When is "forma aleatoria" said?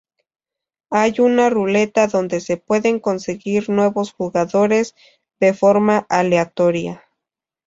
5.53-7.03